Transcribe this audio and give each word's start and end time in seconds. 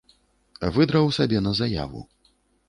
Выдраў 0.77 1.11
сабе 1.17 1.43
на 1.49 1.53
заяву. 1.61 2.01